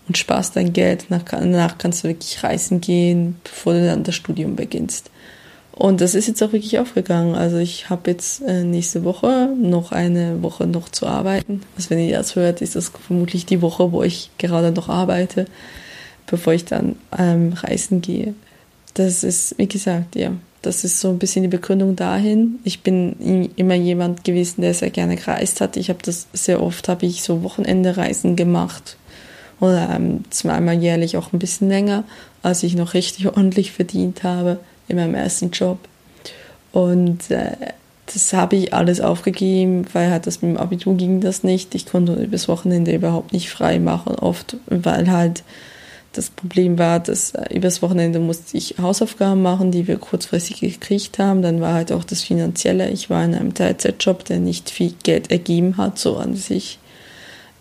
[0.10, 1.06] und sparst dein Geld.
[1.10, 5.12] Danach kannst du wirklich reisen gehen, bevor du dann das Studium beginnst.
[5.72, 7.36] Und das ist jetzt auch wirklich aufgegangen.
[7.36, 11.62] Also ich habe jetzt äh, nächste Woche noch eine Woche noch zu arbeiten.
[11.78, 15.45] Also wenn ihr das hört, ist das vermutlich die Woche, wo ich gerade noch arbeite,
[16.26, 18.34] bevor ich dann ähm, reisen gehe.
[18.95, 20.32] Das ist, wie gesagt, ja,
[20.63, 22.60] das ist so ein bisschen die Begründung dahin.
[22.65, 25.78] Ich bin immer jemand gewesen, der sehr gerne gereist hat.
[25.78, 28.98] Ich habe das sehr oft, habe ich so Wochenende-Reisen gemacht
[29.60, 32.04] oder ähm, zweimal jährlich auch ein bisschen länger,
[32.43, 35.80] als ich noch richtig ordentlich verdient habe in meinem ersten Job.
[36.72, 37.56] Und äh,
[38.13, 41.76] das habe ich alles aufgegeben, weil halt das mit dem Abitur ging das nicht.
[41.76, 45.43] Ich konnte übers Wochenende überhaupt nicht frei machen, oft, weil halt
[46.13, 51.19] das Problem war, dass äh, übers Wochenende musste ich Hausaufgaben machen, die wir kurzfristig gekriegt
[51.19, 51.41] haben.
[51.41, 52.89] Dann war halt auch das Finanzielle.
[52.89, 56.80] Ich war in einem Teilzeitjob, der nicht viel Geld ergeben hat, so an sich.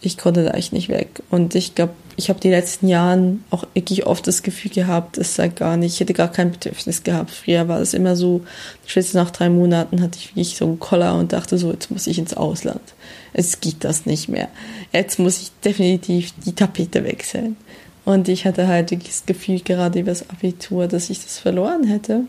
[0.00, 1.22] Ich konnte da echt nicht weg.
[1.30, 5.34] Und ich glaube, ich habe die letzten Jahren auch wirklich oft das Gefühl gehabt, es
[5.34, 7.30] sei gar nicht, ich hätte gar kein Bedürfnis gehabt.
[7.30, 8.42] Früher war es immer so,
[8.87, 12.06] ich nach drei Monaten hatte ich wirklich so einen Koller und dachte so, jetzt muss
[12.06, 12.80] ich ins Ausland.
[13.32, 14.48] Es geht das nicht mehr.
[14.92, 17.56] Jetzt muss ich definitiv die Tapete wechseln.
[18.04, 22.22] Und ich hatte halt das Gefühl, gerade über das Abitur, dass ich das verloren hätte.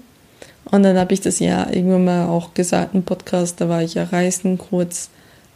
[0.66, 3.96] Und dann habe ich das ja irgendwann mal auch gesagt im Podcast, da war ich
[3.96, 5.10] ja reisen kurz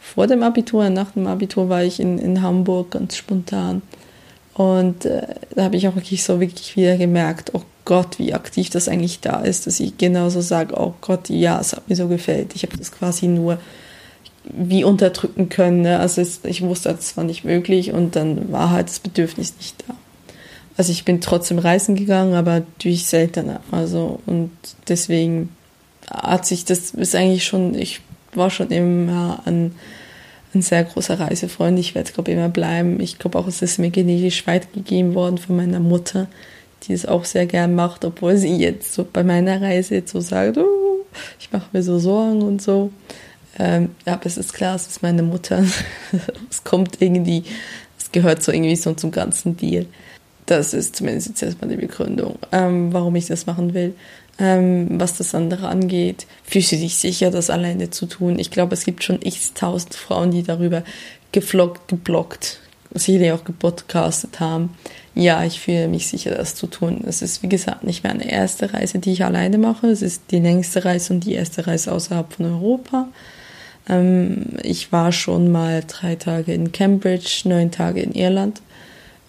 [0.04, 3.80] vor dem Abitur, nach dem Abitur war ich in, in Hamburg ganz spontan.
[4.52, 8.68] Und äh, da habe ich auch wirklich so wirklich wieder gemerkt, oh Gott, wie aktiv
[8.68, 12.06] das eigentlich da ist, dass ich genauso sage, oh Gott, ja, es hat mir so
[12.06, 12.54] gefällt.
[12.54, 13.58] Ich habe das quasi nur
[14.44, 15.80] wie unterdrücken können.
[15.80, 15.98] Ne?
[15.98, 19.82] Also es, ich wusste, das war nicht möglich und dann war halt das Bedürfnis nicht
[19.88, 19.94] da.
[20.76, 23.60] Also ich bin trotzdem reisen gegangen, aber durch seltener.
[23.70, 24.50] Also und
[24.86, 25.48] deswegen
[26.10, 28.02] hat sich das ist eigentlich schon, ich
[28.36, 29.74] war schon immer ein,
[30.54, 31.78] ein sehr großer Reisefreund.
[31.78, 33.00] Ich werde, glaube ich, immer bleiben.
[33.00, 36.28] Ich glaube auch, es ist mir genetisch weitergegeben worden von meiner Mutter,
[36.84, 40.20] die es auch sehr gern macht, obwohl sie jetzt so bei meiner Reise jetzt so
[40.20, 41.04] sagt, oh,
[41.38, 42.90] ich mache mir so Sorgen und so.
[43.58, 45.64] Ähm, ja, aber es ist klar, es ist meine Mutter.
[46.50, 47.44] es kommt irgendwie,
[47.98, 49.86] es gehört so irgendwie so zum ganzen Deal.
[50.46, 53.94] Das ist zumindest jetzt erstmal die Begründung, ähm, warum ich das machen will.
[54.38, 58.38] Ähm, was das andere angeht, fühlst du dich sicher, das alleine zu tun?
[58.38, 60.82] Ich glaube, es gibt schon x tausend Frauen, die darüber
[61.30, 62.58] gefloggt, geblockt,
[62.92, 64.76] sicherlich auch gepodcastet haben.
[65.14, 67.04] Ja, ich fühle mich sicher, das zu tun.
[67.06, 69.86] Es ist, wie gesagt, nicht meine erste Reise, die ich alleine mache.
[69.86, 73.08] Es ist die längste Reise und die erste Reise außerhalb von Europa.
[73.88, 78.60] Ähm, ich war schon mal drei Tage in Cambridge, neun Tage in Irland.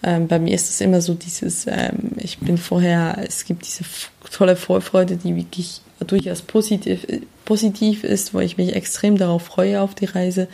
[0.06, 3.82] Ähm, bei mir ist es immer so dieses, ähm, ich bin vorher, es gibt diese
[4.30, 7.04] tolle Vorfreude, die wirklich durchaus positiv,
[7.44, 10.46] positiv ist, wo ich mich extrem darauf freue auf die Reise.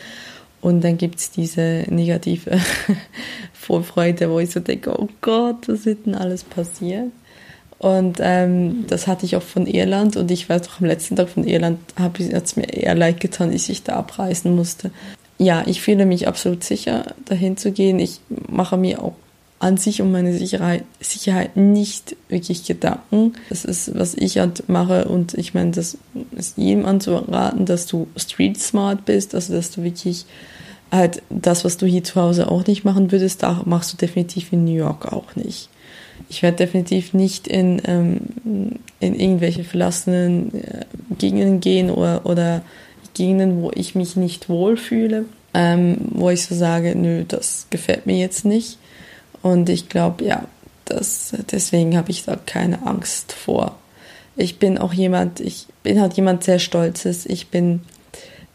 [0.62, 2.58] Und dann gibt es diese negative
[3.52, 7.12] Vorfreude, wo ich so denke, oh Gott, was wird denn alles passieren?
[7.78, 11.28] Und ähm, das hatte ich auch von Irland und ich weiß auch am letzten Tag
[11.28, 14.92] von Irland hat es mir eher leid getan, dass ich da abreisen musste.
[15.36, 17.98] Ja, ich fühle mich absolut sicher, dahin zu gehen.
[17.98, 19.14] Ich mache mir auch
[19.62, 23.34] an sich um meine Sicherheit, Sicherheit nicht wirklich Gedanken.
[23.48, 25.98] Das ist, was ich halt mache und ich meine, das
[26.36, 30.26] ist jedem anzuraten, dass du street smart bist, also dass du wirklich
[30.90, 34.52] halt das, was du hier zu Hause auch nicht machen würdest, da machst du definitiv
[34.52, 35.68] in New York auch nicht
[36.28, 38.20] ich werde definitiv nicht in, ähm,
[39.00, 40.84] in irgendwelche verlassenen äh,
[41.18, 42.62] Gegenden gehen oder, oder
[43.14, 48.16] Gegenden, wo ich mich nicht wohlfühle, ähm, wo ich so sage, nö, das gefällt mir
[48.16, 48.78] jetzt nicht.
[49.42, 50.44] Und ich glaube, ja,
[50.84, 53.76] das, deswegen habe ich da keine Angst vor.
[54.36, 57.26] Ich bin auch jemand, ich bin halt jemand sehr Stolzes.
[57.26, 57.82] Ich bin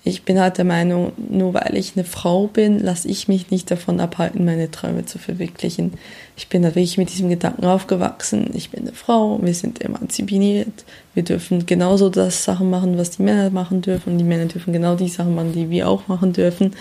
[0.07, 3.69] ich bin halt der Meinung, nur weil ich eine Frau bin, lasse ich mich nicht
[3.69, 5.93] davon abhalten, meine Träume zu verwirklichen.
[6.37, 8.51] Ich bin da wirklich mit diesem Gedanken aufgewachsen.
[8.53, 13.23] Ich bin eine Frau, wir sind emanzipiert, wir dürfen genauso das Sachen machen, was die
[13.23, 14.13] Männer machen dürfen.
[14.13, 16.73] Und die Männer dürfen genau die Sachen machen, die wir auch machen dürfen.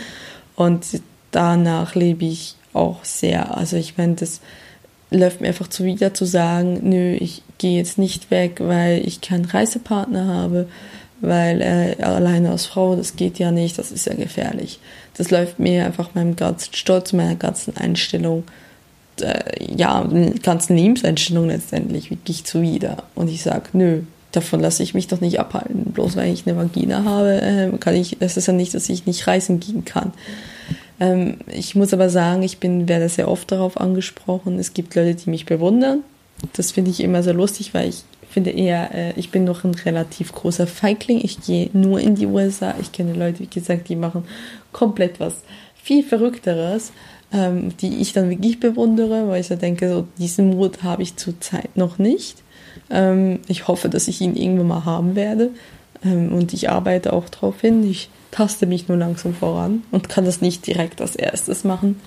[0.55, 0.87] Und
[1.33, 3.57] danach lebe ich auch sehr.
[3.57, 4.41] Also ich meine, das
[5.11, 9.45] läuft mir einfach zuwider zu sagen, nö, ich gehe jetzt nicht weg, weil ich keinen
[9.45, 10.67] Reisepartner habe
[11.21, 14.81] weil äh, alleine als Frau, das geht ja nicht, das ist ja gefährlich.
[15.17, 18.45] Das läuft mir einfach meinem ganzen Stolz, meiner ganzen Einstellung,
[19.21, 19.43] äh,
[19.75, 20.07] ja,
[20.43, 23.05] ganzen Lebenseinstellung letztendlich wirklich zuwider.
[23.15, 25.93] Und ich sage, nö, davon lasse ich mich doch nicht abhalten.
[25.93, 29.07] Bloß weil ich eine Vagina habe, äh, kann ich, das ist ja nicht, dass ich
[29.07, 30.13] nicht reisen gehen kann.
[31.01, 34.59] Ähm, ich muss aber sagen, ich bin, werde sehr oft darauf angesprochen.
[34.59, 36.03] Es gibt Leute, die mich bewundern.
[36.53, 39.75] Das finde ich immer sehr lustig, weil ich finde eher, äh, ich bin noch ein
[39.75, 41.21] relativ großer Feigling.
[41.23, 42.75] Ich gehe nur in die USA.
[42.81, 44.25] Ich kenne Leute, wie gesagt, die machen
[44.73, 45.43] komplett was
[45.75, 46.93] viel Verrückteres,
[47.33, 51.17] ähm, die ich dann wirklich bewundere, weil ich so denke, so diesen Mut habe ich
[51.17, 52.43] zurzeit noch nicht.
[52.91, 55.51] Ähm, ich hoffe, dass ich ihn irgendwann mal haben werde.
[56.05, 57.89] Ähm, und ich arbeite auch darauf hin.
[57.89, 62.01] Ich taste mich nur langsam voran und kann das nicht direkt als erstes machen.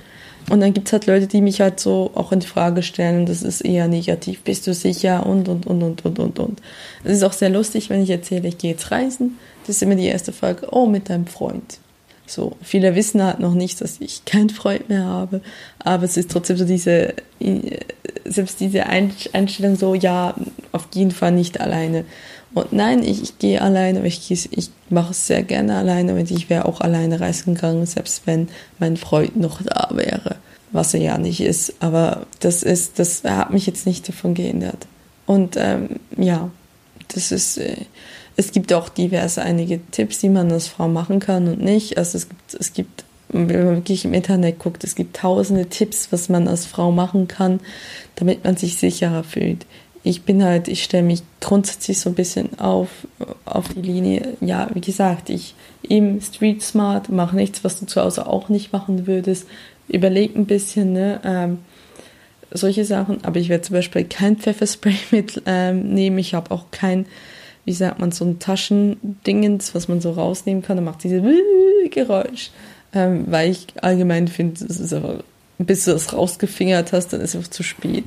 [0.50, 3.30] Und dann gibt es halt Leute, die mich halt so auch in Frage stellen und
[3.30, 4.42] das ist eher negativ.
[4.42, 5.26] Bist du sicher?
[5.26, 6.62] Und, und, und, und, und, und, und.
[7.04, 9.38] Es ist auch sehr lustig, wenn ich erzähle, ich gehe jetzt reisen.
[9.66, 11.80] Das ist immer die erste Frage, oh, mit deinem Freund.
[12.26, 15.42] So, viele wissen halt noch nicht, dass ich keinen Freund mehr habe,
[15.80, 17.16] aber es ist trotzdem so diese,
[18.24, 20.36] selbst diese Einstellung so, ja,
[20.72, 22.06] auf jeden Fall nicht alleine.
[22.60, 26.30] Und nein, ich, ich gehe alleine, aber ich, ich mache es sehr gerne alleine und
[26.32, 30.36] ich wäre auch alleine reisen gegangen, selbst wenn mein Freund noch da wäre,
[30.72, 31.74] was er ja nicht ist.
[31.80, 34.88] Aber das ist, das hat mich jetzt nicht davon gehindert.
[35.26, 36.50] Und ähm, ja,
[37.14, 37.78] das ist, äh,
[38.36, 41.98] es gibt auch diverse einige Tipps, die man als Frau machen kann und nicht.
[41.98, 46.12] Also es gibt, es gibt, wenn man wirklich im Internet guckt, es gibt tausende Tipps,
[46.12, 47.60] was man als Frau machen kann,
[48.16, 49.66] damit man sich sicherer fühlt
[50.04, 52.90] ich bin halt, ich stelle mich grundsätzlich so ein bisschen auf,
[53.46, 54.38] auf die Linie.
[54.40, 58.72] Ja, wie gesagt, ich im Street Smart mache nichts, was du zu Hause auch nicht
[58.72, 59.48] machen würdest.
[59.88, 61.20] Überleg ein bisschen, ne?
[61.24, 61.60] Ähm,
[62.52, 63.24] solche Sachen.
[63.24, 66.18] Aber ich werde zum Beispiel kein Pfefferspray mit ähm, nehmen.
[66.18, 67.06] Ich habe auch kein,
[67.66, 70.78] wie sagt man, so ein Taschendingens, was man so rausnehmen kann.
[70.78, 71.24] Da macht dieses
[71.92, 72.52] Geräusch.
[72.94, 75.24] Ähm, weil ich allgemein finde, es ist aber,
[75.58, 78.06] bis du das rausgefingert hast, dann ist es zu spät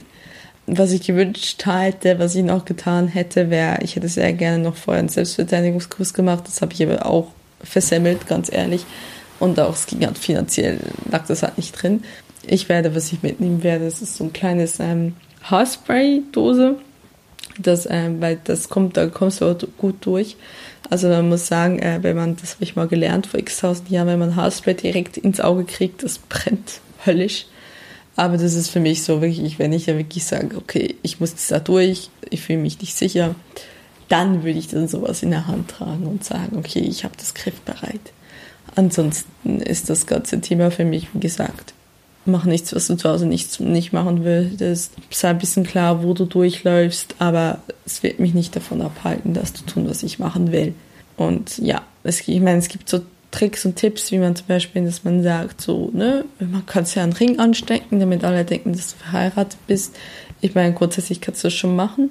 [0.79, 4.77] was ich gewünscht hätte, was ich noch getan hätte, wäre, ich hätte sehr gerne noch
[4.77, 6.45] vorher einen Selbstverteidigungskurs gemacht.
[6.47, 7.29] Das habe ich aber auch
[7.63, 8.85] versemmelt, ganz ehrlich.
[9.39, 10.79] Und auch es ging halt finanziell,
[11.11, 12.05] lag das halt nicht drin.
[12.47, 16.77] Ich werde, was ich mitnehmen werde, das ist so ein kleines ähm, Haarspray-Dose.
[17.59, 20.37] Das, ähm, weil das kommt, da kommst du gut durch.
[20.89, 23.91] Also man muss sagen, äh, wenn man, das habe ich mal gelernt vor x tausend
[23.91, 27.47] Jahren, wenn man Haarspray direkt ins Auge kriegt, das brennt höllisch.
[28.17, 31.35] Aber das ist für mich so wirklich, wenn ich ja wirklich sage, okay, ich muss
[31.49, 33.35] da durch, ich fühle mich nicht sicher,
[34.09, 37.33] dann würde ich dann sowas in der Hand tragen und sagen, okay, ich habe das
[37.33, 38.13] griffbereit.
[38.75, 41.73] Ansonsten ist das ganze Thema für mich, wie gesagt,
[42.25, 44.93] mach nichts, was du zu Hause nicht, nicht machen würdest.
[45.11, 49.55] Sei ein bisschen klar, wo du durchläufst, aber es wird mich nicht davon abhalten, das
[49.55, 50.75] zu tun, was ich machen will.
[51.17, 53.01] Und ja, es, ich meine, es gibt so
[53.33, 56.95] Tricks und Tipps, wie man zum Beispiel, dass man sagt, so, ne, man kann es
[56.95, 59.97] ja einen Ring anstecken, damit alle denken, dass du verheiratet bist.
[60.41, 62.11] Ich meine, grundsätzlich kannst du das schon machen.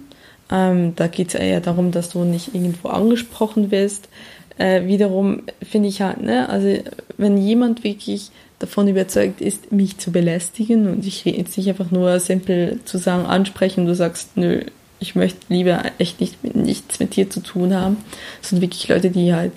[0.51, 4.09] Ähm, da geht es eher darum, dass du nicht irgendwo angesprochen wirst.
[4.57, 6.77] Äh, wiederum finde ich halt, ne, also
[7.17, 11.91] wenn jemand wirklich davon überzeugt ist, mich zu belästigen und ich rede jetzt nicht einfach
[11.91, 14.61] nur simpel zu sagen, ansprechen, du sagst, nö,
[14.99, 17.97] ich möchte lieber echt nicht nichts mit dir zu tun haben,
[18.41, 19.51] sondern wirklich Leute, die halt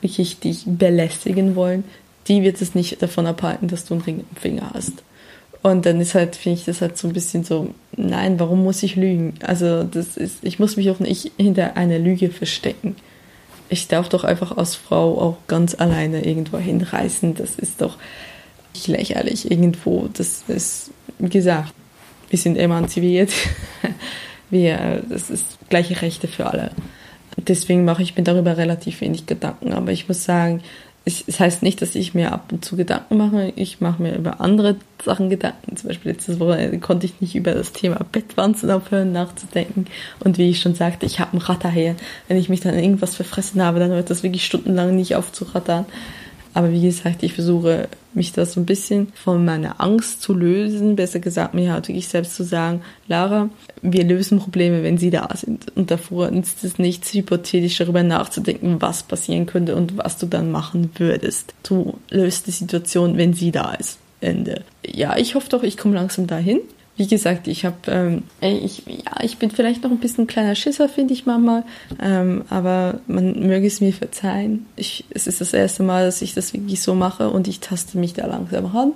[0.00, 1.84] wirklich dich belästigen wollen,
[2.28, 5.02] die wird es nicht davon abhalten, dass du einen Ring im Finger hast.
[5.62, 8.82] Und dann ist halt, finde ich das halt so ein bisschen so, nein, warum muss
[8.82, 9.34] ich lügen?
[9.40, 12.96] Also das ist, ich muss mich auch nicht hinter einer Lüge verstecken.
[13.68, 17.34] Ich darf doch einfach als Frau auch ganz alleine irgendwo hinreißen.
[17.34, 17.98] Das ist doch
[18.86, 20.08] lächerlich irgendwo.
[20.12, 21.74] Das ist, wie gesagt,
[22.30, 23.30] wir sind emanzipiert.
[24.50, 26.70] wir, das ist gleiche Rechte für alle.
[27.46, 29.72] Deswegen mache ich mir darüber relativ wenig Gedanken.
[29.72, 30.62] Aber ich muss sagen,
[31.04, 33.52] es, es heißt nicht, dass ich mir ab und zu Gedanken mache.
[33.56, 35.76] Ich mache mir über andere Sachen Gedanken.
[35.76, 39.86] Zum Beispiel letztes Woche konnte ich nicht über das Thema Bettwanzen aufhören nachzudenken.
[40.20, 41.94] Und wie ich schon sagte, ich habe einen Ratter her.
[42.26, 45.44] Wenn ich mich dann irgendwas verfressen habe, dann hört das wirklich stundenlang nicht auf zu
[45.44, 45.86] rattern.
[46.58, 50.96] Aber wie gesagt, ich versuche mich da so ein bisschen von meiner Angst zu lösen.
[50.96, 53.48] Besser gesagt, mir halt wirklich selbst zu sagen, Lara,
[53.80, 55.66] wir lösen Probleme, wenn sie da sind.
[55.76, 60.50] Und davor nützt es nichts, hypothetisch darüber nachzudenken, was passieren könnte und was du dann
[60.50, 61.54] machen würdest.
[61.62, 64.00] Du löst die Situation, wenn sie da ist.
[64.20, 64.64] Ende.
[64.84, 66.58] Ja, ich hoffe doch, ich komme langsam dahin
[66.98, 70.56] wie gesagt, ich habe, ähm, ich, ja, ich bin vielleicht noch ein bisschen ein kleiner
[70.56, 71.62] Schisser, finde ich manchmal,
[72.02, 74.66] ähm, aber man möge es mir verzeihen.
[74.74, 77.98] Ich, es ist das erste Mal, dass ich das wirklich so mache und ich taste
[77.98, 78.92] mich da langsam ran.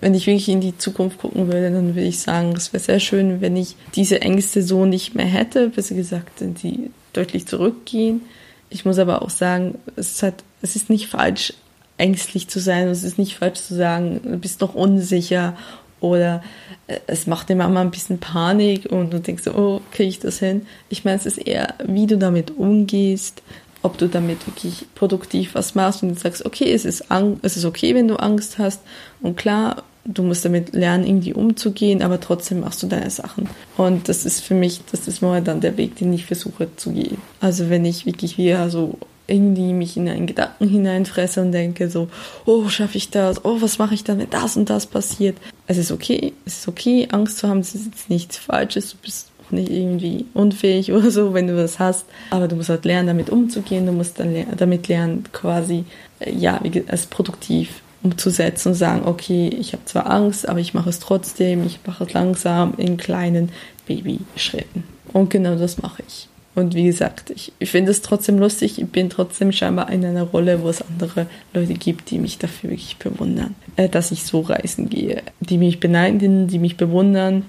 [0.00, 3.00] Wenn ich wirklich in die Zukunft gucken würde, dann würde ich sagen, es wäre sehr
[3.00, 8.22] schön, wenn ich diese Ängste so nicht mehr hätte, besser gesagt, die deutlich zurückgehen.
[8.68, 11.52] Ich muss aber auch sagen, es halt, es ist nicht falsch,
[12.00, 12.88] ängstlich zu sein.
[12.88, 15.56] Es ist nicht falsch zu sagen, du bist noch unsicher
[16.00, 16.42] oder
[16.86, 20.38] äh, es macht dir Mama ein bisschen Panik und du denkst oh, kriege ich das
[20.38, 20.66] hin?
[20.88, 23.42] Ich meine, es ist eher, wie du damit umgehst,
[23.82, 27.04] ob du damit wirklich produktiv was machst und du sagst, okay, es ist,
[27.42, 28.80] es ist okay, wenn du Angst hast
[29.22, 33.48] und klar, du musst damit lernen, irgendwie umzugehen, aber trotzdem machst du deine Sachen.
[33.76, 37.18] Und das ist für mich, das ist dann der Weg, den ich versuche zu gehen.
[37.40, 38.98] Also wenn ich wirklich wieder so
[39.30, 42.08] irgendwie mich in einen Gedanken hineinfresse und denke so,
[42.46, 43.44] oh, schaffe ich das?
[43.44, 45.36] Oh, was mache ich dann, wenn das und das passiert?
[45.66, 48.96] Es ist okay, es ist okay, Angst zu haben, es ist jetzt nichts Falsches, du
[49.02, 52.84] bist auch nicht irgendwie unfähig oder so, wenn du das hast, aber du musst halt
[52.84, 55.84] lernen, damit umzugehen, du musst dann damit lernen, quasi,
[56.20, 60.88] äh, ja, es produktiv umzusetzen und sagen, okay, ich habe zwar Angst, aber ich mache
[60.88, 63.50] es trotzdem, ich mache es langsam in kleinen
[63.86, 64.84] Babyschritten.
[65.12, 66.29] Und genau das mache ich.
[66.54, 68.78] Und wie gesagt, ich, ich finde es trotzdem lustig.
[68.78, 72.70] Ich bin trotzdem scheinbar in einer Rolle, wo es andere Leute gibt, die mich dafür
[72.70, 75.22] wirklich bewundern, äh, dass ich so reisen gehe.
[75.40, 77.44] Die mich beneiden, die mich bewundern.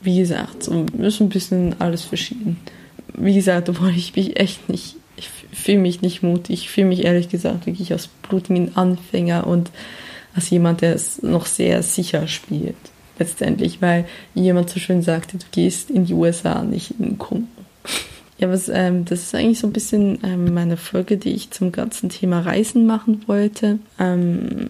[0.00, 2.58] Wie gesagt, so ist ein bisschen alles verschieden.
[3.14, 6.60] Wie gesagt, obwohl ich mich echt nicht, ich fühle mich nicht mutig.
[6.62, 9.70] Ich fühle mich ehrlich gesagt wirklich als blutigen Anfänger und
[10.34, 12.76] als jemand, der es noch sehr sicher spielt.
[13.18, 17.48] Letztendlich, weil jemand so schön sagte, du gehst in die USA, nicht in den Kongo.
[18.38, 21.72] Ja, was, ähm, das ist eigentlich so ein bisschen ähm, meine Folge, die ich zum
[21.72, 23.80] ganzen Thema Reisen machen wollte.
[23.98, 24.68] Ähm,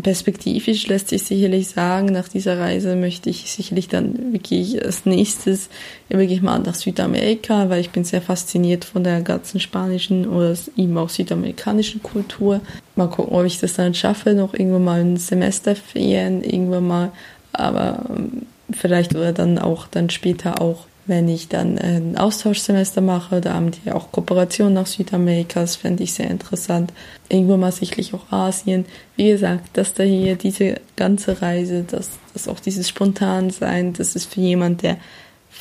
[0.00, 5.68] perspektivisch lässt sich sicherlich sagen, nach dieser Reise möchte ich sicherlich dann wirklich als nächstes
[6.08, 10.96] wirklich mal nach Südamerika, weil ich bin sehr fasziniert von der ganzen spanischen oder eben
[10.96, 12.60] auch südamerikanischen Kultur.
[12.96, 17.12] Mal gucken, ob ich das dann schaffe, noch irgendwann mal ein Semesterferien, irgendwann mal,
[17.52, 23.40] aber ähm, vielleicht oder dann auch dann später auch wenn ich dann ein Austauschsemester mache,
[23.40, 26.92] da haben die auch Kooperation nach Südamerika, das fände ich sehr interessant.
[27.28, 28.84] Irgendwo mal sicherlich auch Asien.
[29.16, 34.32] Wie gesagt, dass da hier diese ganze Reise, dass das auch dieses Spontansein, das ist
[34.32, 34.98] für jemand, der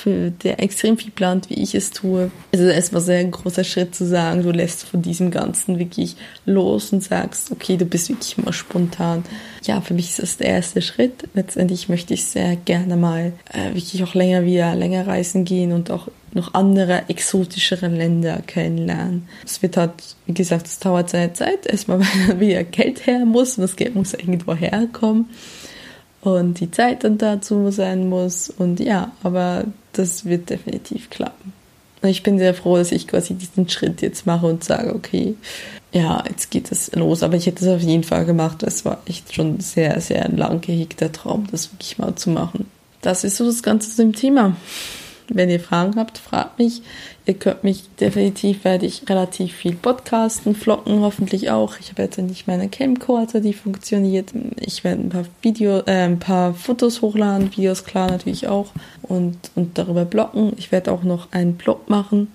[0.01, 2.31] für der extrem viel plant, wie ich es tue.
[2.51, 6.15] Es ist erstmal sehr ein großer Schritt zu sagen, du lässt von diesem Ganzen wirklich
[6.45, 9.23] los und sagst, okay, du bist wirklich mal spontan.
[9.63, 11.29] Ja, für mich ist das der erste Schritt.
[11.33, 15.91] Letztendlich möchte ich sehr gerne mal äh, wirklich auch länger wieder länger reisen gehen und
[15.91, 19.27] auch noch andere exotischere Länder kennenlernen.
[19.45, 19.91] Es wird halt,
[20.25, 23.95] wie gesagt, es dauert seine Zeit, erstmal weil wieder Geld her muss und das Geld
[23.95, 25.29] muss irgendwo herkommen
[26.22, 31.54] und die Zeit dann dazu sein muss und ja, aber das wird definitiv klappen.
[32.04, 35.36] Ich bin sehr froh, dass ich quasi diesen Schritt jetzt mache und sage, okay,
[35.92, 37.22] ja, jetzt geht es los.
[37.22, 38.63] Aber ich hätte es auf jeden Fall gemacht.
[38.63, 42.65] Es war echt schon sehr, sehr ein lang gehegter Traum, das wirklich mal zu machen.
[43.02, 44.56] Das ist so das Ganze zu dem Thema.
[45.34, 46.82] Wenn ihr Fragen habt, fragt mich.
[47.25, 51.75] Ihr könnt mich definitiv, werde ich relativ viel podcasten, vloggen hoffentlich auch.
[51.79, 54.32] Ich habe jetzt endlich meine Camcorder, die funktioniert.
[54.60, 58.71] Ich werde ein paar Video, äh, ein paar Fotos hochladen, Videos klar natürlich auch
[59.04, 60.54] und, und darüber bloggen.
[60.58, 62.27] Ich werde auch noch einen Blog machen,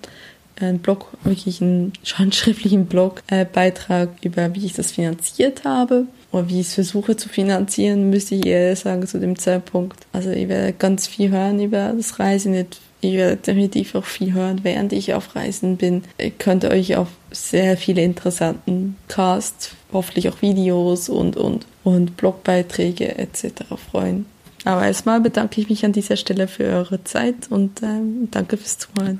[0.59, 6.59] einen Blog, wirklich einen handschriftlichen Blogbeitrag äh, über, wie ich das finanziert habe oder wie
[6.59, 10.05] ich es versuche zu finanzieren, müsste ich eher sagen zu dem Zeitpunkt.
[10.13, 12.53] Also ich werde ganz viel hören über das Reisen,
[13.01, 16.03] nicht ihr werdet definitiv auch viel hören, während ich auf Reisen bin.
[16.17, 23.17] Ihr könnt euch auf sehr viele interessanten Casts, hoffentlich auch Videos und, und, und Blogbeiträge
[23.17, 23.63] etc.
[23.91, 24.25] freuen.
[24.65, 28.79] Aber erstmal bedanke ich mich an dieser Stelle für eure Zeit und ähm, danke fürs
[28.79, 29.19] Zuhören.